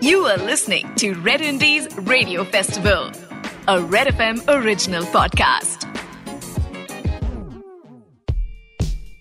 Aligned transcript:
You 0.00 0.26
are 0.26 0.36
listening 0.36 0.94
to 0.96 1.14
Red 1.14 1.40
Indies 1.40 1.88
Radio 1.96 2.44
Festival, 2.44 3.10
a 3.68 3.80
Red 3.80 4.08
FM 4.08 4.42
original 4.48 5.04
podcast. 5.04 5.90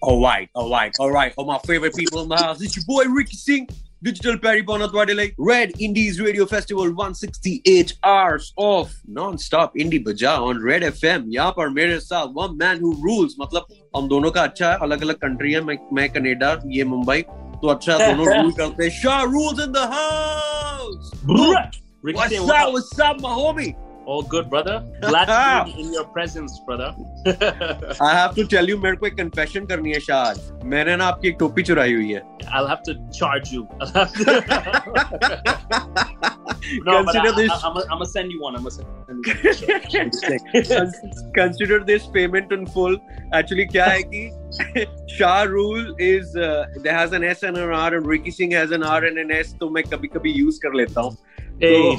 All 0.02 0.22
right, 0.22 0.50
all 0.54 0.70
right, 0.70 0.94
all 1.00 1.12
right. 1.12 1.34
All 1.38 1.46
my 1.46 1.60
favorite 1.60 1.96
people 1.96 2.24
in 2.24 2.30
the 2.30 2.36
house. 2.36 2.62
It's 2.62 2.76
your 2.76 2.86
boy 2.86 3.06
Ricky 3.10 3.38
Singh. 3.38 3.68
Digital 4.04 4.38
Perry 4.38 4.62
Bonat 4.62 4.92
Wadele. 4.92 5.34
Red 5.38 5.80
Indies 5.80 6.20
Radio 6.20 6.46
Festival 6.46 6.92
168 6.92 7.94
hours 8.04 8.54
of 8.58 8.94
non-stop 9.08 9.74
indie 9.76 10.04
baja 10.04 10.44
on 10.44 10.62
Red 10.62 10.84
FM. 10.84 11.32
यहाँ 11.34 11.52
पर 11.58 11.70
मेरे 11.70 12.00
साथ 12.00 12.34
one 12.34 12.58
man 12.58 12.80
who 12.80 12.96
rules. 13.02 13.38
मतलब 13.40 13.66
हम 13.96 14.08
दोनों 14.10 14.32
का 14.32 14.44
अच्छा 14.44 14.72
है 14.72 14.78
अलग 14.82 15.02
अलग 15.02 15.16
कंट्री 15.22 15.54
है 15.54 15.62
मैं 15.62 15.78
मैं 15.94 16.10
कनाडा 16.14 16.52
ये 16.76 16.84
मुंबई 16.84 17.22
तो 17.64 17.68
अच्छा 17.70 17.98
दोनों 17.98 18.26
रूल 18.28 18.52
करते 18.52 18.84
हैं 18.84 18.92
Shah 19.02 19.24
rules 19.24 19.60
in 19.66 19.72
the 20.89 21.55
house 21.55 21.81
Ricky 22.03 22.17
what's 22.17 22.31
Singh, 22.31 22.51
up 22.51 22.73
what's 22.73 22.99
up 23.01 23.21
my 23.21 23.31
homie 23.31 23.75
All 24.09 24.23
good, 24.23 24.49
brother. 24.49 24.83
Glad 25.03 25.27
to 25.27 25.65
be 25.71 25.83
in 25.83 25.93
your 25.93 26.05
presence, 26.05 26.53
brother. 26.67 26.95
I 28.01 28.13
have 28.19 28.35
to 28.37 28.47
tell 28.53 28.71
you 28.71 28.77
मेरे 28.85 28.97
को 28.97 29.07
एक 29.07 29.17
confession 29.17 29.67
करनी 29.69 29.93
है 29.93 30.01
शायद. 30.01 30.63
मैंने 30.65 30.97
ना 30.97 31.07
आपकी 31.07 31.29
एक 31.29 31.37
टोपी 31.41 31.63
चुराई 31.63 31.93
हुई 31.95 32.13
है 32.13 32.23
I'll 32.51 32.71
have 32.73 32.83
to 32.89 32.95
charge 33.19 33.53
you. 33.53 33.69
No, 36.85 37.05
but 37.05 37.17
I, 37.17 37.21
Consider 37.21 37.33
this- 37.37 37.51
I, 37.51 37.69
I, 37.69 37.83
I'm 37.83 37.89
gonna 37.89 38.07
send 38.07 38.33
you 38.33 38.41
one. 38.41 38.57
I'm 38.57 38.63
gonna 38.63 38.71
send 38.71 38.89
you 39.93 40.01
one. 40.01 41.23
consider 41.35 41.79
this 41.85 42.07
payment 42.07 42.53
in 42.53 42.67
full. 42.67 42.97
Actually, 43.33 43.67
क्या 43.67 43.87
है 43.87 44.03
कि 44.13 44.23
Shah 45.17 45.43
Rule 45.43 45.95
is 45.99 46.37
uh, 46.37 46.67
there 46.83 46.95
has 46.95 47.13
an 47.13 47.25
S 47.25 47.43
and 47.43 47.57
an 47.57 47.71
R 47.71 47.95
and 47.95 48.07
Ricky 48.07 48.31
Singh 48.31 48.53
has 48.53 48.71
an 48.71 48.83
R 48.83 49.05
and 49.05 49.19
an 49.19 49.31
S 49.31 49.53
तो 49.61 49.69
मैं 49.71 49.83
कभी 49.85 50.09
कभी 50.17 50.33
use 50.41 50.59
कर 50.65 50.75
लेता 50.75 51.01
हूँ. 51.01 51.17
Hey. 51.61 51.97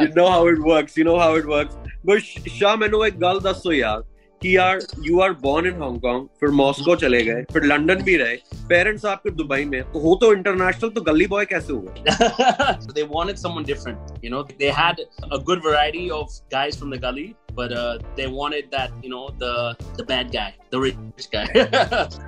You 0.00 0.08
know 0.14 0.28
how 0.30 0.46
it 0.46 0.58
works. 0.58 0.96
You 0.96 1.04
know 1.04 1.18
how 1.18 1.34
it 1.36 1.46
works. 1.46 1.76
But 2.04 2.22
Shah 2.58 2.76
मैंने 2.76 3.06
एक 3.06 3.18
गल 3.20 3.40
दसो 3.50 3.72
यार 3.72 4.02
कि 4.42 4.56
यार 4.56 4.78
you 5.04 5.20
are 5.20 5.32
born 5.42 5.66
in 5.66 5.82
Hong Kong 5.82 6.26
फिर 6.40 6.50
मॉस्को 6.50 6.94
चले 6.96 7.22
गए, 7.24 7.42
फिर 7.52 7.64
लंदन 7.64 8.02
भी 8.02 8.16
रहे 8.16 8.36
पेरेंट्स 8.68 9.04
आपके 9.06 9.30
दुबई 9.30 9.64
में 9.64 9.82
तो 9.82 10.00
हो 10.00 10.14
तो 10.20 10.32
इंटरनेशनल 10.32 10.90
तो 10.90 11.00
गली 11.02 11.26
बॉय 11.26 11.44
कैसे 11.44 11.72
हुए 11.72 12.92
they 12.94 13.02
wanted 13.02 13.36
someone 13.36 13.64
different 13.64 14.24
you 14.24 14.30
know 14.30 14.42
they 14.42 14.70
had 14.78 15.00
a 15.00 15.36
good 15.42 15.66
variety 15.66 16.08
of 16.10 16.40
guys 16.52 16.78
from 16.78 16.96
the 16.96 17.00
gully 17.04 17.32
but 17.57 17.71
uh, 17.73 17.97
they 18.15 18.27
wanted 18.27 18.65
that, 18.71 18.91
you 19.03 19.09
know, 19.09 19.23
the 19.43 19.51
the 19.99 20.03
bad 20.03 20.31
guy, 20.31 20.53
the 20.69 20.79
rich 20.79 21.27
guy. 21.35 21.45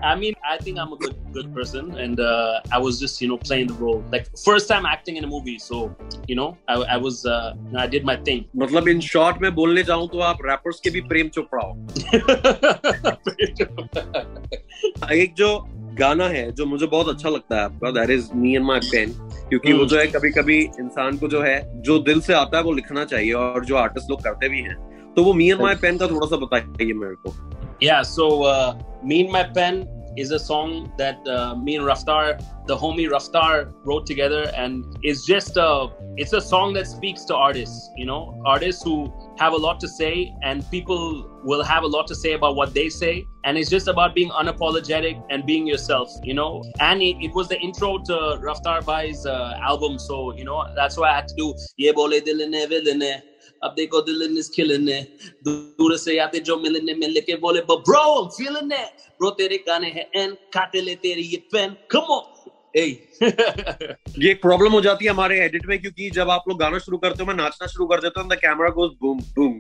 I 0.12 0.16
mean, 0.16 0.34
I 0.54 0.58
think 0.58 0.80
I'm 0.84 0.94
a 0.94 1.00
good 1.04 1.16
good 1.38 1.50
person, 1.58 1.92
and 2.06 2.20
uh, 2.20 2.78
I 2.78 2.80
was 2.86 3.00
just, 3.04 3.22
you 3.22 3.30
know, 3.32 3.38
playing 3.38 3.68
the 3.68 3.78
role. 3.86 4.04
Like 4.16 4.26
first 4.46 4.68
time 4.74 4.86
acting 4.94 5.22
in 5.22 5.24
a 5.30 5.32
movie, 5.36 5.58
so 5.60 5.96
you 6.28 6.36
know, 6.40 6.50
I, 6.68 6.76
I 6.96 6.98
was, 6.98 7.26
uh, 7.26 7.54
you 7.66 7.72
know, 7.74 7.80
I 7.86 7.88
did 7.96 8.04
my 8.12 8.18
thing. 8.30 8.46
मतलब 8.64 8.88
in 8.96 9.00
short 9.10 9.42
में 9.42 9.54
बोलने 9.56 9.84
जाऊं 9.92 10.08
तो 10.14 10.20
आप 10.30 10.38
rappers 10.46 10.80
के 10.84 10.90
भी 10.90 11.02
प्रेम 11.14 11.30
चोपड़ा 11.38 11.66
हो 11.66 11.74
एक 15.22 15.34
जो 15.38 15.50
गाना 16.00 16.28
है 16.30 16.52
जो 16.58 16.66
मुझे 16.66 16.88
बहुत 16.88 17.08
अच्छा 17.16 17.30
लगता 17.30 17.56
है 17.58 17.64
आपका 17.64 17.92
that 17.92 18.10
is 18.18 18.30
me 18.36 18.56
and 18.56 18.66
my 18.66 18.80
pen 18.92 19.14
क्योंकि 19.50 19.74
वो 19.74 19.86
जो 19.86 19.98
है 20.00 20.06
कभी 20.08 20.32
कभी 20.32 20.60
इंसान 20.60 21.18
को 21.18 21.28
जो 21.28 21.42
है 21.42 21.58
जो 21.88 21.98
दिल 22.10 22.22
से 22.28 22.34
आता 22.34 22.58
है 22.58 22.64
वो 22.64 22.72
लिखना 22.74 23.06
चाहिए 23.06 23.34
और 23.34 23.66
जो 23.66 23.76
आर्टिस्ट 23.78 24.10
लोग 24.10 24.24
करते 24.24 24.50
भी 24.50 24.62
हैं 24.62 24.78
तो 25.17 25.25
वो 25.25 25.33
me 25.33 25.51
and 25.51 25.61
my 25.61 25.75
pain 25.75 25.99
is 30.17 30.31
a 30.31 30.39
song 30.39 30.93
that 30.97 31.27
uh, 31.27 31.55
me 31.57 31.77
and 31.77 31.85
Raftaar, 31.85 32.41
the 32.67 32.77
homie 32.77 33.09
Raftaar, 33.11 33.73
wrote 33.85 34.07
together, 34.07 34.51
and 34.57 34.85
it's 35.03 35.25
just—it's 35.27 36.33
a 36.33 36.41
song 36.41 36.73
that 36.75 36.87
speaks 36.87 37.25
to 37.25 37.35
artists. 37.35 37.91
You 37.97 38.07
know, 38.07 38.41
artists 38.45 38.85
who 38.85 39.13
have 39.39 39.53
a 39.53 39.57
lot 39.57 39.81
to 39.81 39.89
say 39.89 40.33
and 40.43 40.69
people 40.71 41.29
will 41.45 41.63
have 41.63 41.83
a 41.83 41.87
lot 41.87 42.07
to 42.07 42.15
say 42.15 42.33
about 42.33 42.57
what 42.57 42.75
they 42.75 42.89
say. 42.89 43.27
And 43.45 43.59
it's 43.59 43.69
just 43.69 43.89
about 43.89 44.15
being 44.15 44.31
unapologetic 44.31 45.23
and 45.31 45.45
being 45.45 45.67
yourself 45.67 46.09
you 46.23 46.35
know? 46.35 46.63
And 46.81 47.03
it, 47.03 47.17
it 47.21 47.35
was 47.35 47.49
the 47.49 47.59
intro 47.61 47.99
to 47.99 48.39
Raftaar 48.43 48.85
bhai's 48.85 49.27
uh, 49.27 49.55
album 49.63 49.99
so 49.99 50.35
you 50.35 50.45
know 50.45 50.65
that's 50.77 50.97
why 50.97 51.11
i 51.11 51.15
had 51.17 51.29
to 51.29 51.35
do 51.43 51.55
ye 51.77 51.93
bole 51.93 52.19
dil 52.29 52.43
ne 52.55 52.67
villain 52.73 53.03
ab 53.63 53.77
dekho 53.79 54.05
dil 54.07 54.21
ne, 54.35 54.41
is 54.45 54.51
killing 54.57 54.85
ne. 54.91 54.99
dur 55.45 55.97
se 56.05 56.19
aate 56.27 56.39
jo 56.51 56.59
milne 56.67 56.93
mil 57.03 57.21
ke 57.29 57.41
bole 57.47 57.61
but 57.73 57.85
bro 57.85 58.05
i'm 58.21 58.31
feeling 58.39 58.71
it. 58.83 58.91
Bro 59.19 59.35
tere 59.41 59.59
gaane 59.69 59.89
hain 59.97 60.07
and 60.23 60.39
kaatele 60.57 60.95
teri 61.07 61.27
ye 61.33 61.45
pen. 61.53 61.77
Come 61.89 62.15
on. 62.19 62.25
ये 62.77 64.31
एक 64.31 64.41
problem 64.43 64.73
हो 64.73 64.81
जाती 64.81 65.05
है 65.05 65.11
हमारे 65.11 65.39
edit 65.41 65.67
में 65.67 65.79
क्योंकि 65.81 66.09
जब 66.15 66.31
आप 66.31 66.45
लोग 66.49 66.59
गाना 66.61 66.79
शुरू 66.79 66.99
करते 66.99 67.23
हो 67.23 67.27
मैं 67.27 67.35
नाचना 67.35 67.67
शुरू 67.67 67.87
कर 67.87 68.01
देता 68.01 68.21
हूँ 68.21 68.29
the 68.31 68.35
camera 68.45 68.69
goes 68.79 68.91
boom 69.03 69.19
boom 69.39 69.53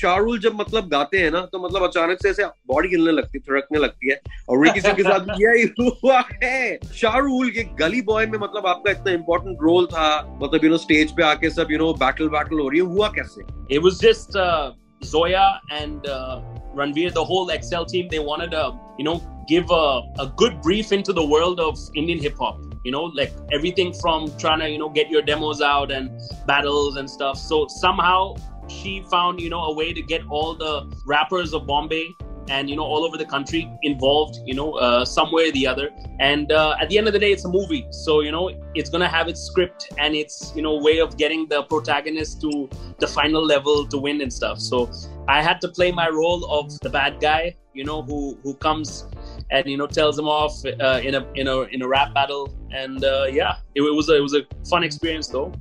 शाहरुल 0.00 0.38
जब 0.46 0.54
मतलब 0.60 0.88
गाते 0.88 1.18
हैं 1.18 1.30
ना 1.30 1.40
तो 1.52 1.58
मतलब 1.64 1.82
अचानक 1.88 2.22
से 2.22 2.30
ऐसे 2.30 2.44
बॉडी 2.72 2.88
हिलने 2.88 3.12
लगती 3.12 3.38
है 3.38 3.42
थिरकने 3.48 3.78
लगती 3.78 4.10
है 4.10 4.20
और 4.48 4.64
रिकी 4.64 4.80
सिंह 4.80 4.94
के 4.94 5.02
साथ 5.02 5.20
यही 5.40 5.68
हुआ 5.80 6.22
है। 6.42 6.78
शाहरुल 7.00 7.52
ये 7.56 7.64
गली 7.80 8.02
बॉय 8.10 8.26
में 8.26 8.38
मतलब 8.38 8.66
आपका 8.66 8.90
इतना 8.90 9.12
इम्पोर्टेंट 9.12 9.58
रोल 9.62 9.86
था 9.92 10.06
मतलब 10.42 10.64
यू 10.64 10.70
नो 10.70 10.76
स्टेज 10.86 11.12
पे 11.16 11.22
आके 11.24 11.50
सब 11.50 11.70
यू 11.70 11.78
नो 11.78 11.92
बैटल 12.02 12.28
बैटल 12.36 12.60
हो 12.60 12.68
रही 12.68 12.80
है 12.80 12.86
हुआ 12.86 13.08
कैसे? 13.18 13.46
It 13.76 13.82
was 13.82 14.00
just 14.00 14.36
uh, 14.36 14.72
Zoya 15.12 15.46
and 15.78 16.06
uh, 16.06 16.40
Ranveer, 16.80 17.12
the 17.12 17.24
whole 17.24 17.50
Excel 17.50 17.86
team. 17.86 18.08
They 18.10 18.18
wanted 18.18 18.50
to, 18.52 18.64
you 18.98 19.04
know, 19.04 19.16
give 19.46 19.70
a, 19.70 20.02
a 20.18 20.32
good 20.36 20.60
brief 20.62 20.92
into 20.92 21.12
the 21.12 21.24
world 21.24 21.60
of 21.60 21.78
Indian 21.94 22.18
hip 22.18 22.36
hop. 22.38 22.60
You 22.84 22.92
know, 22.92 23.04
like 23.04 23.32
everything 23.52 23.94
from 23.94 24.36
trying 24.38 24.60
to, 24.60 24.68
you 24.68 24.78
know, 24.78 24.90
get 24.90 25.08
your 25.08 25.22
demos 25.22 25.62
out 25.62 25.90
and 25.90 26.10
battles 26.46 26.96
and 26.96 27.08
stuff. 27.08 27.38
So 27.38 27.66
somehow 27.68 28.36
she 28.68 29.04
found, 29.10 29.40
you 29.40 29.48
know, 29.48 29.64
a 29.64 29.74
way 29.74 29.92
to 29.92 30.02
get 30.02 30.22
all 30.28 30.54
the 30.54 30.92
rappers 31.06 31.54
of 31.54 31.66
Bombay 31.66 32.14
and 32.48 32.68
you 32.68 32.76
know 32.76 32.82
all 32.82 33.04
over 33.04 33.16
the 33.16 33.24
country 33.24 33.70
involved 33.82 34.38
you 34.44 34.54
know 34.54 34.72
uh, 34.74 35.04
some 35.04 35.32
way 35.32 35.48
or 35.48 35.52
the 35.52 35.66
other 35.66 35.90
and 36.20 36.52
uh, 36.52 36.76
at 36.80 36.88
the 36.88 36.98
end 36.98 37.06
of 37.06 37.12
the 37.12 37.18
day 37.18 37.32
it's 37.32 37.44
a 37.44 37.48
movie 37.48 37.86
so 37.90 38.20
you 38.20 38.30
know 38.30 38.50
it's 38.74 38.90
gonna 38.90 39.08
have 39.08 39.28
its 39.28 39.40
script 39.40 39.92
and 39.98 40.14
its 40.14 40.52
you 40.54 40.62
know 40.62 40.76
way 40.76 40.98
of 40.98 41.16
getting 41.16 41.48
the 41.48 41.62
protagonist 41.64 42.40
to 42.40 42.68
the 42.98 43.06
final 43.06 43.44
level 43.44 43.86
to 43.86 43.98
win 43.98 44.20
and 44.20 44.32
stuff 44.32 44.58
so 44.58 44.90
i 45.28 45.42
had 45.42 45.60
to 45.60 45.68
play 45.68 45.90
my 45.90 46.08
role 46.08 46.44
of 46.52 46.78
the 46.80 46.90
bad 46.90 47.18
guy 47.20 47.54
you 47.72 47.84
know 47.84 48.02
who 48.02 48.38
who 48.42 48.54
comes 48.54 49.06
and 49.51 49.65
you 49.65 49.77
know 49.77 49.87
tells 49.87 50.19
him 50.19 50.27
off 50.27 50.53
uh, 50.65 50.99
in 51.03 51.15
a 51.15 51.25
in 51.35 51.47
a 51.47 51.57
in 51.77 51.81
a 51.81 51.87
rap 51.87 52.13
battle 52.13 52.53
and 52.71 53.03
uh, 53.03 53.25
yeah 53.31 53.55
it, 53.75 53.81
it 53.81 53.95
was 53.95 54.09
a, 54.09 54.17
it 54.17 54.21
was 54.21 54.33
a 54.33 54.43
fun 54.69 54.83
experience 54.83 55.27
though 55.27 55.51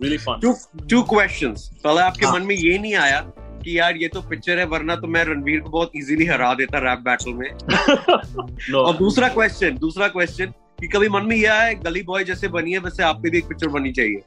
really 0.00 0.18
fun 0.18 0.40
to 0.40 0.52
two 0.90 1.02
questions 1.14 1.70
पहले 1.84 2.00
आपके 2.02 2.26
हाँ. 2.26 2.34
मन 2.34 2.46
में 2.46 2.54
ये 2.54 2.78
नहीं 2.78 2.94
आया 2.94 3.20
कि 3.64 3.78
यार 3.78 3.96
ये 3.96 4.08
तो 4.08 4.20
पिक्चर 4.28 4.58
है 4.58 4.64
वरना 4.72 4.96
तो 4.96 5.06
मैं 5.08 5.24
रणवीर 5.24 5.60
को 5.60 5.70
बहुत 5.70 5.92
इजीली 5.96 6.26
हरा 6.26 6.52
देता 6.54 6.78
रैप 6.84 6.98
बैटल 7.08 7.32
में 7.34 7.50
no 8.70 8.84
और 8.86 8.96
दूसरा 8.96 9.28
क्वेश्चन 9.28 9.78
दूसरा 9.78 10.08
क्वेश्चन 10.08 10.52
कि 10.80 10.88
कभी 10.88 11.08
मन 11.08 11.26
में 11.26 11.36
यह 11.36 11.54
है 11.54 11.74
गली 11.82 12.02
बॉय 12.10 12.24
जैसे 12.24 12.48
बनी 12.56 12.72
है 12.72 12.78
वैसे 12.86 13.02
आप 13.02 13.20
पे 13.22 13.30
भी 13.30 13.38
एक 13.38 13.48
पिक्चर 13.48 13.68
बननी 13.76 13.92
चाहिए 14.00 14.22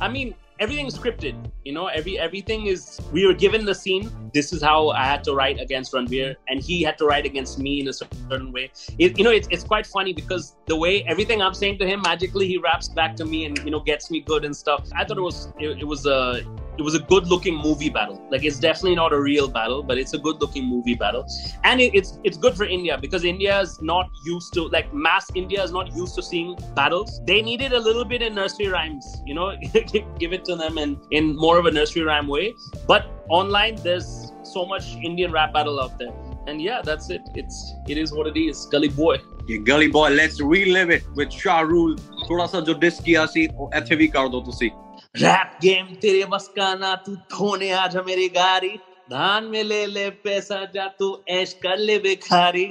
I 0.00 0.08
mean, 0.14 0.34
everything's 0.59 0.97
scripted. 0.97 1.35
You 1.65 1.73
know, 1.73 1.87
every 1.87 2.19
everything 2.19 2.67
is. 2.67 2.99
We 3.11 3.25
were 3.25 3.33
given 3.33 3.65
the 3.65 3.73
scene. 3.73 4.11
This 4.33 4.53
is 4.53 4.61
how 4.61 4.89
I 4.89 5.05
had 5.05 5.23
to 5.25 5.33
write 5.33 5.59
against 5.59 5.93
Ranveer, 5.93 6.35
and 6.47 6.61
he 6.61 6.83
had 6.83 6.97
to 6.99 7.05
write 7.05 7.25
against 7.25 7.59
me 7.59 7.79
in 7.79 7.87
a 7.87 7.93
certain 7.93 8.51
way. 8.51 8.71
It, 8.97 9.17
you 9.17 9.23
know, 9.23 9.31
it's, 9.31 9.47
it's 9.49 9.63
quite 9.63 9.87
funny 9.87 10.13
because 10.13 10.55
the 10.67 10.75
way 10.75 11.03
everything 11.03 11.41
I'm 11.41 11.53
saying 11.53 11.79
to 11.79 11.87
him, 11.87 12.01
magically 12.01 12.47
he 12.47 12.57
raps 12.57 12.89
back 12.89 13.15
to 13.17 13.25
me 13.25 13.45
and 13.45 13.57
you 13.59 13.71
know 13.71 13.79
gets 13.79 14.11
me 14.11 14.19
good 14.19 14.45
and 14.45 14.55
stuff. 14.55 14.87
I 14.95 15.05
thought 15.05 15.17
it 15.17 15.21
was 15.21 15.51
it, 15.59 15.79
it 15.79 15.87
was 15.87 16.05
a 16.05 16.43
it 16.79 16.83
was 16.83 16.95
a 16.95 16.99
good 16.99 17.27
looking 17.27 17.57
movie 17.57 17.89
battle. 17.89 18.21
Like 18.31 18.43
it's 18.43 18.57
definitely 18.57 18.95
not 18.95 19.13
a 19.13 19.19
real 19.19 19.47
battle, 19.47 19.83
but 19.83 19.97
it's 19.97 20.13
a 20.13 20.17
good 20.17 20.39
looking 20.41 20.65
movie 20.65 20.95
battle, 20.95 21.25
and 21.63 21.81
it, 21.81 21.93
it's 21.93 22.17
it's 22.23 22.37
good 22.37 22.55
for 22.55 22.65
India 22.65 22.97
because 22.97 23.25
India 23.25 23.59
is 23.59 23.81
not 23.81 24.09
used 24.23 24.53
to 24.53 24.67
like 24.67 24.93
mass 24.93 25.29
India 25.35 25.63
is 25.63 25.71
not 25.71 25.93
used 25.95 26.15
to 26.15 26.23
seeing 26.23 26.57
battles. 26.75 27.21
They 27.25 27.41
needed 27.41 27.73
a 27.73 27.79
little 27.79 28.05
bit 28.05 28.21
in 28.21 28.35
nursery 28.35 28.67
rhymes, 28.67 29.21
you 29.25 29.33
know, 29.33 29.55
give 29.73 30.33
it 30.39 30.45
to 30.45 30.55
them 30.55 30.77
in 30.77 30.97
in 31.11 31.35
more 31.35 31.57
of 31.59 31.65
a 31.65 31.71
nursery 31.71 32.03
rhyme 32.03 32.27
way. 32.27 32.55
But 32.87 33.11
online, 33.29 33.75
there's 33.83 34.31
so 34.43 34.65
much 34.65 34.95
Indian 34.95 35.31
rap 35.31 35.53
battle 35.53 35.79
out 35.81 35.99
there 35.99 36.13
and 36.47 36.61
yeah, 36.61 36.81
that's 36.81 37.09
it. 37.09 37.21
It's 37.35 37.73
it 37.87 37.97
is 37.97 38.13
what 38.13 38.27
it 38.27 38.39
is. 38.39 38.65
Gully 38.75 38.89
boy. 39.03 39.17
ये 39.49 39.57
Gully 39.67 39.87
boy 39.91 40.09
let's 40.09 40.37
relive 40.41 40.91
it 40.91 41.05
with 41.17 41.29
Shahrukh 41.43 41.99
थोड़ा 42.29 42.45
sa 42.51 42.59
jo 42.65 42.73
disk 42.83 43.03
किया 43.05 43.25
si, 43.35 43.45
एथे 43.77 43.95
भी 43.95 44.07
कर 44.15 44.27
दो 44.35 44.41
ਤੁਸੀਂ 44.49 44.69
rap 45.15 45.57
game 45.61 45.85
तेरे 46.01 46.25
बस 46.31 46.47
का 46.55 46.73
ना 46.75 46.93
तू 47.05 47.15
धोने 47.33 47.69
आज 47.71 47.95
मेरी 48.07 48.27
गाड़ी 48.29 48.69
धान 49.11 49.43
में 49.51 49.63
ले 49.63 49.85
ले 49.85 50.09
पैसा 50.25 50.63
जा 50.73 50.85
तू 50.99 51.07
ऐश 51.29 51.53
कर 51.63 51.77
ले 51.77 51.97
बेखारी 51.99 52.69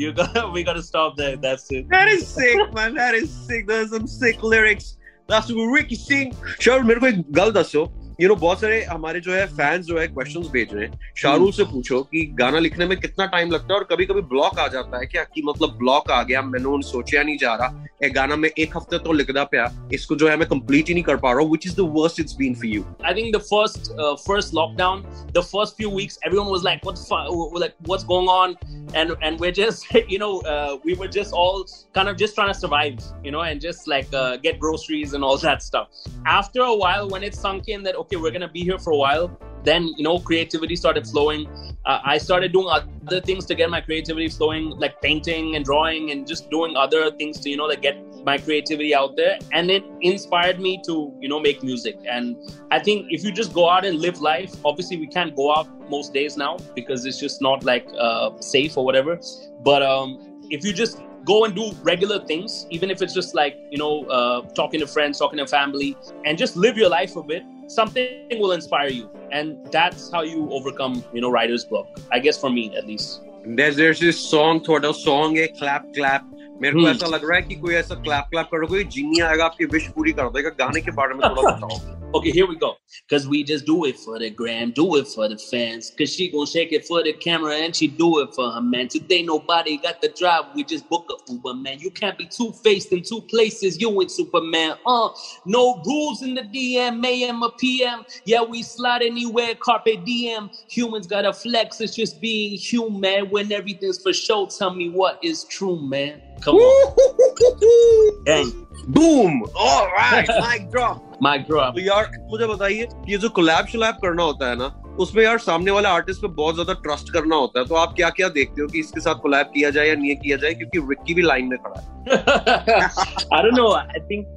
you 0.00 0.12
got 0.12 0.52
we 0.52 0.64
got 0.64 0.76
to 0.78 0.82
stop 0.82 1.16
there 1.16 1.36
that's 1.36 1.70
it 1.70 1.88
That 1.94 2.08
is 2.08 2.26
sick, 2.26 2.74
man. 2.74 2.94
That 2.94 3.14
is 3.14 3.30
sick. 3.46 3.66
There's 3.68 3.90
some 3.90 4.06
sick 4.06 4.42
lyrics. 4.42 4.96
That's 5.28 5.50
Ricky 5.74 5.98
Singh. 6.02 6.34
sure 6.66 6.82
मेरे 6.84 7.00
को 7.00 7.06
एक 7.06 7.22
गल 7.38 7.52
दसो 7.52 7.84
यू 8.20 8.28
नो 8.28 8.34
बहुत 8.34 8.60
सारे 8.60 8.82
हमारे 8.84 9.20
जो 9.20 9.32
है 9.32 9.46
फैंस 9.46 9.84
जो 9.86 9.98
है 9.98 10.06
क्वेश्चन 10.08 10.40
भेज 10.52 10.68
रहे 10.74 10.86
हैं। 10.86 11.12
शाहरुख 11.16 11.54
से 11.54 11.62
हम्म। 11.62 11.74
पूछो 11.74 12.00
कि 12.02 12.24
गाना 12.38 12.58
लिखने 12.58 12.86
में 12.86 13.00
कितना 13.00 13.26
टाइम 13.26 13.50
लगता 13.50 13.74
है 13.74 13.78
और 13.78 13.84
कभी 13.84 14.06
कभी 14.06 14.20
ब्लॉक 14.20 14.58
आ 14.58 14.66
जाता 14.68 14.98
है 14.98 15.06
क्या? 15.06 15.24
कि 15.24 15.42
मतलब 15.42 15.76
ब्लॉक 15.78 16.10
आ 16.10 16.22
गया 16.22 16.42
मैंने 16.42 16.68
उन 16.68 16.82
सोचा 16.82 17.22
नहीं 17.22 17.38
जा 17.38 17.54
रहा। 17.54 17.84
ए 18.04 18.08
गाना 18.10 18.36
मैं 18.36 18.50
एक 18.58 18.76
हफ़्ते 18.76 18.98
तो 18.98 19.12
लिखदा 19.12 19.44
पाया 19.44 19.88
इसको 19.92 20.16
जो 20.16 20.28
है 20.28 20.36
मैं 20.36 20.48
कंप्लीट 20.48 20.88
ही 20.88 20.94
नहीं 20.94 21.04
कर 21.04 21.16
पा 21.16 21.30
रहा 21.32 21.40
हूँ 21.40 21.50
which 21.50 21.66
is 21.66 21.76
the 21.76 21.80
worst 21.80 22.20
it's 22.20 22.36
been 22.36 22.54
for 22.54 22.66
you 22.66 22.84
I 23.04 23.14
think 23.14 23.36
the 23.36 23.38
first 23.38 23.92
first 24.26 24.54
lockdown 24.54 25.02
the 25.32 25.40
first 25.52 25.76
few 25.76 25.90
weeks 25.90 26.18
everyone 26.26 26.46
was 26.46 26.64
like 26.64 26.80
what 26.86 27.58
like 27.60 27.74
what's 27.82 28.04
going 28.04 28.28
on 28.28 28.56
and 28.94 29.10
and 29.20 29.38
we're 29.40 29.52
just 29.52 29.94
you 30.08 30.18
know 30.18 30.40
uh, 30.40 30.76
we 30.84 30.94
were 30.94 31.08
just 31.08 31.32
all 31.32 31.66
kind 31.94 32.08
of 32.08 32.16
just 32.16 32.34
trying 32.34 32.48
to 32.48 32.58
survive 32.58 32.94
you 33.22 33.30
know 33.30 33.42
and 33.42 33.60
just 33.60 33.86
like 33.86 34.14
uh, 34.14 34.36
get 34.36 34.58
groceries 34.58 35.12
and 35.12 35.22
all 35.22 35.36
that 35.38 35.62
stuff. 35.62 35.88
After 36.26 36.62
a 36.62 36.74
while 36.74 37.08
when 37.08 37.22
it 37.22 37.34
sunk 37.34 37.68
in 37.68 37.82
that 37.82 37.96
okay 37.96 38.07
we're 38.16 38.30
gonna 38.30 38.48
be 38.48 38.62
here 38.62 38.78
for 38.78 38.92
a 38.92 38.96
while. 38.96 39.38
Then 39.64 39.88
you 39.96 40.04
know 40.04 40.18
creativity 40.18 40.76
started 40.76 41.06
flowing. 41.06 41.46
Uh, 41.84 42.00
i 42.04 42.18
started 42.18 42.52
doing 42.52 42.68
other 42.68 43.20
things 43.20 43.46
to 43.46 43.54
get 43.54 43.70
my 43.70 43.80
creativity 43.80 44.28
flowing 44.28 44.70
like 44.82 45.00
painting 45.00 45.56
and 45.56 45.64
drawing 45.64 46.10
and 46.10 46.26
just 46.26 46.50
doing 46.50 46.76
other 46.76 47.10
things 47.12 47.40
to 47.40 47.48
you 47.48 47.56
know 47.56 47.64
like 47.64 47.80
get 47.80 47.96
my 48.24 48.36
creativity 48.36 48.94
out 48.94 49.16
there. 49.16 49.38
And 49.52 49.70
it 49.70 49.84
inspired 50.00 50.60
me 50.60 50.80
to 50.86 51.12
you 51.20 51.28
know 51.28 51.40
make 51.40 51.62
music. 51.62 51.96
And 52.08 52.36
i 52.70 52.78
think 52.78 53.06
if 53.10 53.24
you 53.24 53.32
just 53.32 53.52
go 53.52 53.68
out 53.70 53.84
and 53.84 53.98
live 53.98 54.20
life 54.20 54.54
obviously 54.64 54.96
we 54.98 55.06
can't 55.06 55.34
go 55.34 55.54
out 55.54 55.68
most 55.90 56.12
days 56.12 56.36
now 56.36 56.56
because 56.74 57.06
it's 57.06 57.18
just 57.18 57.40
not 57.40 57.64
like 57.64 57.86
uh, 57.98 58.30
safe 58.40 58.76
or 58.76 58.84
whatever. 58.84 59.18
But 59.62 59.82
um, 59.82 60.18
if 60.50 60.64
you 60.64 60.72
just 60.72 61.02
go 61.24 61.44
and 61.44 61.54
do 61.54 61.72
regular 61.82 62.18
things 62.24 62.66
even 62.70 62.90
if 62.90 63.02
it's 63.02 63.12
just 63.12 63.34
like 63.34 63.56
you 63.70 63.78
know 63.78 64.04
uh, 64.04 64.40
talking 64.60 64.80
to 64.80 64.86
friends 64.86 65.18
talking 65.18 65.38
to 65.38 65.46
family 65.46 65.96
and 66.24 66.38
just 66.38 66.56
live 66.56 66.76
your 66.76 66.88
life 66.88 67.16
a 67.16 67.22
bit 67.22 67.42
something 67.67 68.39
will 68.39 68.51
inspire 68.51 68.89
you 68.89 69.09
and 69.31 69.57
that's 69.71 70.11
how 70.11 70.21
you 70.21 70.47
overcome 70.51 71.03
you 71.13 71.21
know 71.21 71.31
writer's 71.31 71.65
block 71.65 71.87
i 72.11 72.19
guess 72.19 72.37
for 72.37 72.49
me 72.49 72.75
at 72.75 72.85
least 72.85 73.21
there's 73.45 73.75
there's 73.75 73.99
this 73.99 74.19
song 74.19 74.61
थोड़ा 74.67 74.93
song 75.01 75.37
है 75.37 75.47
clap 75.61 75.91
clap 75.97 76.29
मेरे 76.61 76.81
को 76.81 76.89
ऐसा 76.89 77.07
लग 77.07 77.23
रहा 77.29 77.35
है 77.35 77.41
कि 77.41 77.55
कोई 77.55 77.73
ऐसा 77.75 77.95
क्लैप 77.95 78.25
क्लैप 78.31 78.49
करो 78.51 78.67
कोई 78.67 78.83
जीनी 78.95 79.19
आएगा 79.19 79.45
आपकी 79.45 79.65
विश 79.73 79.87
पूरी 79.95 80.11
कर 80.19 80.29
देगा 80.35 80.49
गाने 80.59 80.81
के 80.81 80.91
बारे 80.91 81.15
में 81.15 81.29
थोड़ा 81.29 81.51
बताओ 81.51 81.96
Okay, 82.14 82.30
here 82.30 82.46
we 82.46 82.56
go. 82.56 82.78
Cause 83.10 83.28
we 83.28 83.44
just 83.44 83.66
do 83.66 83.84
it 83.84 83.98
for 83.98 84.18
the 84.18 84.30
gram, 84.30 84.70
do 84.70 84.96
it 84.96 85.06
for 85.06 85.28
the 85.28 85.36
fans. 85.36 85.92
Cause 85.96 86.10
she 86.10 86.30
gon' 86.30 86.46
shake 86.46 86.72
it 86.72 86.86
for 86.86 87.02
the 87.02 87.12
camera 87.12 87.54
and 87.56 87.76
she 87.76 87.86
do 87.86 88.20
it 88.20 88.34
for 88.34 88.50
her 88.50 88.62
man. 88.62 88.88
Today 88.88 89.22
nobody 89.22 89.76
got 89.76 90.00
the 90.00 90.08
drive, 90.08 90.44
we 90.54 90.64
just 90.64 90.88
book 90.88 91.06
a 91.10 91.32
Uber 91.32 91.52
man. 91.52 91.80
You 91.80 91.90
can't 91.90 92.16
be 92.16 92.24
two 92.24 92.52
faced 92.64 92.92
in 92.92 93.02
two 93.02 93.20
places, 93.20 93.78
you 93.78 93.90
ain't 94.00 94.10
Superman. 94.10 94.76
Uh, 94.86 95.10
no 95.44 95.82
rules 95.84 96.22
in 96.22 96.34
the 96.34 96.42
DM, 96.42 97.04
AM 97.04 97.42
or 97.42 97.52
PM. 97.58 98.06
Yeah, 98.24 98.42
we 98.42 98.62
slide 98.62 99.02
anywhere, 99.02 99.54
carpe 99.54 100.02
diem. 100.06 100.48
Humans 100.68 101.06
gotta 101.08 101.34
flex, 101.34 101.78
it's 101.82 101.94
just 101.94 102.22
being 102.22 102.56
human. 102.56 103.28
When 103.28 103.52
everything's 103.52 104.02
for 104.02 104.14
show, 104.14 104.46
tell 104.46 104.74
me 104.74 104.88
what 104.88 105.22
is 105.22 105.44
true, 105.44 105.78
man. 105.86 106.22
Come 106.40 106.56
on. 106.56 108.24
Dang. 108.24 108.67
Boom! 108.88 109.44
All 109.54 109.86
right, 109.88 110.26
mic 110.40 110.70
drop. 110.70 111.00
Mic 111.20 111.46
drop. 111.46 111.74
तो 111.74 111.80
यार 111.80 112.10
मुझे 112.30 112.46
बताइए 112.46 112.86
ये 113.08 113.18
जो 113.18 113.28
collab 113.30 113.66
शलैब 113.66 113.94
करना 114.02 114.22
होता 114.22 114.48
है 114.50 114.56
ना 114.56 114.66
उसमें 115.00 115.22
यार 115.24 115.38
सामने 115.38 115.70
वाले 115.70 115.88
आर्टिस्ट 115.88 116.22
पे 116.22 116.28
बहुत 116.34 116.54
ज़्यादा 116.54 116.72
ट्रस्ट 116.82 117.12
करना 117.12 117.36
होता 117.36 117.60
है 117.60 117.66
तो 117.66 117.74
आप 117.74 117.92
क्या 117.96 118.10
क्या 118.10 118.28
देखते 118.28 118.62
हो 118.62 118.68
कि 118.68 118.80
इसके 118.80 119.00
साथ 119.00 119.20
कोलैब 119.22 119.50
किया 119.54 119.70
जाए 119.70 119.88
या 119.88 119.94
नहीं 119.94 120.16
किया 120.16 120.36
जाए 120.36 120.54
क्योंकि 120.54 120.78
विक्की 120.88 121.14
भी 121.14 121.22
लाइन 121.22 121.48
में 121.48 121.58
खड़ा 121.58 121.80
है 121.80 121.86
I 122.07 123.41
don't 123.41 123.55
know. 123.55 123.73
I 123.73 123.99
think 124.07 124.27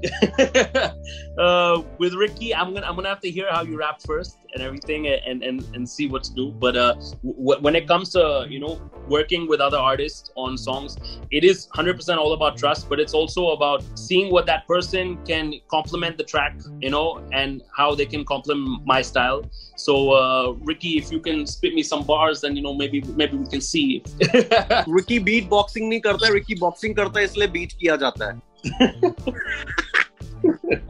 uh, 1.39 1.83
with 1.99 2.15
Ricky, 2.15 2.55
I'm 2.55 2.73
gonna 2.73 2.87
I'm 2.87 2.95
gonna 2.95 3.09
have 3.09 3.21
to 3.21 3.31
hear 3.31 3.49
how 3.51 3.63
you 3.63 3.77
rap 3.79 4.01
first 4.01 4.39
and 4.55 4.63
everything, 4.63 5.09
and 5.09 5.43
and 5.43 5.65
and 5.75 5.89
see 5.89 6.09
what 6.09 6.23
to 6.25 6.35
do. 6.35 6.53
But 6.53 6.77
uh, 6.77 6.95
w- 7.25 7.61
when 7.61 7.75
it 7.75 7.89
comes 7.89 8.11
to 8.11 8.47
you 8.49 8.61
know 8.61 8.81
working 9.09 9.49
with 9.49 9.61
other 9.61 9.79
artists 9.79 10.31
on 10.37 10.57
songs, 10.57 10.97
it 11.31 11.45
is 11.45 11.69
100% 11.75 12.19
all 12.19 12.33
about 12.33 12.57
trust, 12.57 12.89
but 12.89 13.01
it's 13.01 13.15
also 13.15 13.51
about 13.51 13.85
seeing 13.97 14.33
what 14.33 14.47
that 14.47 14.67
person 14.67 15.19
can 15.27 15.55
complement 15.71 16.19
the 16.19 16.25
track, 16.25 16.61
you 16.81 16.91
know, 16.91 17.21
and 17.33 17.63
how 17.77 17.95
they 17.95 18.07
can 18.07 18.25
complement 18.25 18.83
my 18.85 19.03
style. 19.03 19.45
So 19.77 20.11
uh, 20.11 20.53
Ricky, 20.65 20.99
if 20.99 21.11
you 21.11 21.21
can 21.21 21.47
spit 21.47 21.75
me 21.75 21.83
some 21.83 22.05
bars, 22.05 22.41
then 22.41 22.57
you 22.57 22.63
know 22.63 22.75
maybe 22.75 23.03
maybe 23.17 23.37
we 23.37 23.47
can 23.47 23.61
see. 23.61 24.03
Ricky 24.87 25.19
beat 25.19 25.49
boxing 25.51 25.89
नहीं 25.91 26.01
करता 26.01 26.27
है 26.27 26.33
Ricky 26.33 26.55
boxing 26.55 26.95
करता 26.95 27.19
है 27.19 27.25
इसलिए 27.25 27.60
बीच 27.62 27.74
किया 27.74 27.96
जाता 28.06 28.32
है 28.32 28.40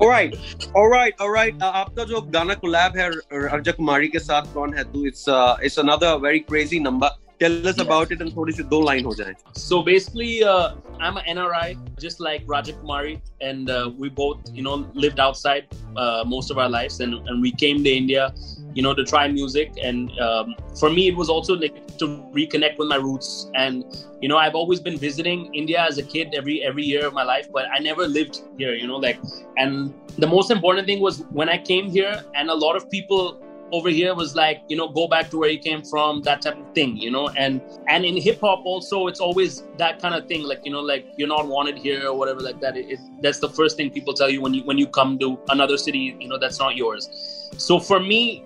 alright, 0.02 0.36
alright, 0.76 1.22
alright. 1.22 1.56
Uh, 1.56 1.64
आपका 1.64 2.04
जो 2.04 2.22
गाना 2.34 2.54
कुलैब 2.54 2.98
है 2.98 3.08
अर्जक 3.50 3.76
कुमारी 3.76 4.08
के 4.08 4.20
साथ 4.20 4.54
कौन 4.54 4.74
है 4.74 4.84
तू 4.84 5.06
it's 5.06 5.26
it's 5.64 5.80
another 5.80 6.16
very 6.18 6.40
crazy 6.40 6.80
number 6.80 7.18
tell 7.42 7.68
us 7.68 7.80
about 7.84 8.12
it 8.16 8.22
and 8.22 8.36
थोड़ी 8.38 8.54
सी 8.54 8.64
दो 8.74 8.82
line 8.88 9.06
हो 9.06 9.14
So 9.58 9.82
basically, 9.82 10.44
uh, 10.44 10.76
I'm 11.00 11.18
an 11.18 11.24
NRI, 11.36 11.78
just 12.00 12.20
like 12.20 12.44
Raja 12.54 12.74
Kumari, 12.74 13.20
and 13.50 13.70
uh, 13.70 13.92
we 13.98 14.10
both, 14.10 14.52
you 14.54 14.64
know, 14.68 14.76
lived 15.06 15.20
outside 15.20 15.68
uh, 15.96 16.24
most 16.34 16.52
of 16.52 16.60
our 16.64 16.70
lives, 16.70 17.00
and 17.00 17.30
and 17.32 17.42
we 17.48 17.52
came 17.64 17.84
to 17.88 17.94
India, 18.02 18.28
you 18.76 18.84
know, 18.88 18.94
to 19.02 19.06
try 19.14 19.28
music. 19.28 19.82
And 19.92 20.24
um, 20.28 20.56
for 20.84 20.92
me, 20.98 21.08
it 21.14 21.20
was 21.24 21.34
also 21.38 21.60
like 21.66 21.82
to 22.04 22.10
reconnect 22.40 22.78
with 22.84 22.90
my 22.94 23.02
roots. 23.08 23.50
And 23.66 24.02
you 24.22 24.30
know, 24.34 24.38
I've 24.38 24.60
always 24.64 24.84
been 24.90 24.98
visiting 25.06 25.46
India 25.64 25.86
as 25.90 26.02
a 26.06 26.08
kid 26.16 26.42
every 26.42 26.58
every 26.72 26.90
year 26.94 27.06
of 27.12 27.20
my 27.22 27.28
life, 27.34 27.52
but 27.60 27.72
I 27.78 27.80
never 27.92 28.08
lived 28.18 28.42
here, 28.58 28.76
you 28.82 28.88
know, 28.94 29.06
like. 29.08 29.20
And 29.58 29.94
the 30.26 30.28
most 30.28 30.52
important 30.52 30.92
thing 30.92 31.08
was 31.08 31.24
when 31.42 31.50
I 31.50 31.58
came 31.72 31.90
here, 31.90 32.14
and 32.36 32.50
a 32.58 32.60
lot 32.66 32.76
of 32.82 32.90
people 32.98 33.40
over 33.72 33.90
here 33.90 34.14
was 34.14 34.36
like 34.36 34.64
you 34.68 34.76
know 34.76 34.88
go 34.88 35.08
back 35.08 35.30
to 35.30 35.38
where 35.38 35.50
you 35.50 35.60
came 35.60 35.82
from 35.84 36.22
that 36.24 36.42
type 36.42 36.58
of 36.58 36.74
thing 36.74 36.98
you 36.98 37.12
know? 37.12 37.30
And 37.30 37.62
and 37.88 38.06
in 38.06 38.18
hip 38.18 38.42
hop 38.42 38.66
also 38.66 39.08
it's 39.08 39.20
always 39.20 39.64
that 39.78 40.02
kind 40.02 40.16
of 40.16 40.28
thing 40.28 40.44
like 40.44 40.60
you 40.64 40.72
know 40.72 40.82
like 40.82 41.08
you're 41.18 41.28
not 41.28 41.48
wanted 41.48 41.78
here 41.78 42.08
or 42.08 42.18
whatever 42.18 42.42
like 42.42 42.60
that. 42.62 42.78
It, 42.78 42.92
it, 42.92 43.00
that's 43.22 43.40
the 43.40 43.50
first 43.50 43.78
thing 43.78 43.90
people 43.92 44.14
tell 44.14 44.30
you 44.30 44.42
when 44.42 44.54
you 44.54 44.64
when 44.64 44.78
you 44.78 44.88
come 44.88 45.18
to 45.20 45.40
another 45.50 45.78
city 45.78 46.16
you 46.20 46.28
know 46.28 46.38
that's 46.38 46.60
not 46.60 46.76
yours. 46.76 47.10
So 47.58 47.80
for 47.80 48.00
me 48.00 48.44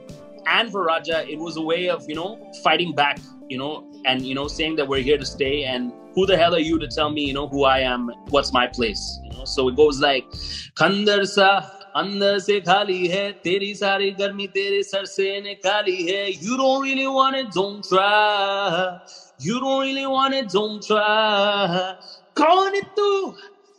and 0.47 0.71
for 0.71 0.83
Raja 0.83 1.27
it 1.29 1.39
was 1.39 1.57
a 1.57 1.61
way 1.61 1.89
of 1.89 2.07
you 2.07 2.15
know 2.15 2.51
fighting 2.63 2.93
back 2.93 3.19
you 3.49 3.57
know 3.57 3.87
and 4.05 4.21
you 4.21 4.35
know 4.35 4.47
saying 4.47 4.75
that 4.77 4.87
we're 4.87 5.01
here 5.01 5.17
to 5.17 5.25
stay. 5.25 5.63
And 5.63 5.91
who 6.13 6.25
the 6.25 6.37
hell 6.37 6.55
are 6.55 6.59
you 6.59 6.79
to 6.79 6.87
tell 6.87 7.09
me 7.09 7.25
you 7.25 7.33
know 7.33 7.47
who 7.47 7.63
I 7.65 7.79
am 7.79 8.11
what's 8.29 8.53
my 8.53 8.67
place 8.67 9.19
you 9.23 9.31
know? 9.31 9.45
So 9.45 9.67
it 9.69 9.75
goes 9.75 9.99
like 9.99 10.29
Khandar 10.75 11.25
sa 11.25 11.67
अंदर 11.95 12.39
से 12.39 12.59
खाली 12.61 13.07
है, 13.07 13.31
तेरी 13.43 13.73
सारी 13.75 14.09
गर्मी 14.11 14.47
तेरे 14.47 14.81
sir 14.83 15.05
से 15.05 15.41
निकाली 15.41 16.03
है। 16.03 16.29
You 16.31 16.57
don't 16.57 16.85
really 16.85 17.05
want 17.07 17.35
it 17.35 17.45
don't 17.55 17.81
try 17.89 19.47
you 19.47 19.59
don't 19.59 19.83
really 19.83 20.05
want 20.05 20.33
it 20.33 20.45
don't 20.53 20.81
try 20.87 21.93
कौन 22.37 22.75
है 22.75 22.81
तू? 22.97 23.09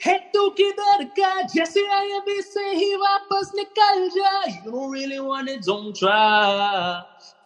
है 0.05 0.17
तू 0.33 0.47
किधर 0.57 1.03
का 1.19 1.41
जैसे 1.55 1.85
आया 1.95 2.19
भी 2.27 2.41
से 2.41 2.69
ही 2.75 2.95
वापस 3.01 3.51
निकल 3.55 4.07
जा 4.15 4.31
you 4.47 4.71
don't 4.71 4.91
really 4.91 5.19
want 5.19 5.49
it 5.49 5.61
don't 5.67 5.95
try 5.95 7.01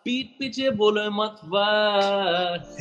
पीठ 0.05 0.25
पीछे 0.39 0.69
बोले 0.79 1.03
मत 1.17 1.39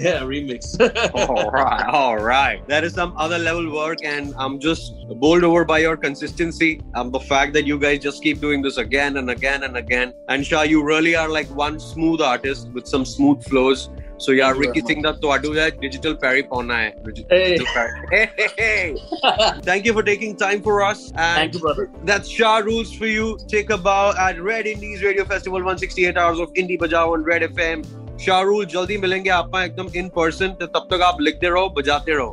yeah 0.07 0.25
remix 0.31 0.75
all 1.15 1.51
right 1.51 1.87
all 1.99 2.19
right 2.25 2.67
that 2.73 2.85
is 2.89 2.93
some 2.99 3.15
other 3.17 3.39
level 3.45 3.71
work 3.77 4.05
and 4.11 4.35
i'm 4.39 4.59
just 4.65 4.93
bowled 5.23 5.47
over 5.49 5.65
by 5.71 5.79
your 5.85 5.97
consistency 5.97 6.69
and 6.95 7.15
the 7.15 7.23
fact 7.31 7.55
that 7.55 7.71
you 7.71 7.79
guys 7.79 8.03
just 8.07 8.23
keep 8.23 8.43
doing 8.43 8.67
this 8.67 8.77
again 8.77 9.17
and 9.23 9.31
again 9.37 9.65
and 9.69 9.81
again 9.83 10.13
and 10.29 10.47
shah 10.51 10.65
you 10.75 10.83
really 10.91 11.17
are 11.23 11.29
like 11.37 11.55
one 11.63 11.81
smooth 11.87 12.27
artist 12.33 12.69
with 12.75 12.87
some 12.87 13.07
smooth 13.15 13.43
flows 13.53 13.89
so 14.19 14.33
yeah, 14.33 14.53
Ricky 14.63 14.83
Singh 14.89 15.03
that 15.07 15.21
ਤੁਹਾਡੂ 15.21 15.55
ਹੈ 15.57 15.67
digital 15.85 16.17
ਪੈਰੀ 16.21 16.43
ਪਾਉਣਾ 16.51 16.79
ਹੈ 16.79 16.93
hey. 17.31 17.49
hey, 18.61 18.95
thank 19.69 19.89
you 19.89 19.95
for 19.99 20.05
taking 20.11 20.37
time 20.45 20.63
for 20.69 20.77
us 20.87 21.03
and 21.25 21.41
thank 21.41 21.59
you 21.59 21.63
brother 21.67 21.89
that's 22.13 22.33
Shah 22.37 22.55
rules 22.69 22.95
for 23.01 23.11
you 23.15 23.27
take 23.55 23.75
about 23.79 24.23
at 24.29 24.41
Red 24.51 24.71
Indies 24.77 25.05
Radio 25.09 25.27
Festival 25.35 25.69
168 25.73 26.23
hours 26.25 26.47
of 26.47 26.63
indie 26.65 26.79
bajao 26.85 27.05
on 27.19 27.29
Red 27.33 27.49
FM 27.51 27.85
Shah 28.29 28.41
rule 28.53 28.73
जल्दी 28.77 28.99
मिलेंगे 29.05 29.31
आप 29.41 29.61
एकदम 29.65 29.93
in 30.03 30.11
person 30.19 30.57
तो 30.61 30.67
तब 30.79 30.89
तक 30.95 31.07
आप 31.11 31.21
लिखते 31.29 31.55
रहो 31.57 31.69
बजाते 31.81 32.15
रहो 32.23 32.33